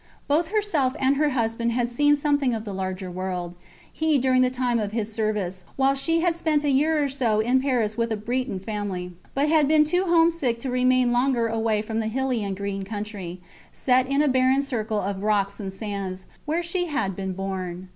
[0.27, 3.53] Both herself and her husband had seen something of the larger world
[3.93, 7.39] he during the time of his service; while she had spent a year or so
[7.39, 11.45] in Paris with a Breton family; but had been too home sick to remain longer
[11.47, 13.41] away from the hilly and green country,
[13.71, 17.87] set in a barren circle of rocks and sands, where she had been born.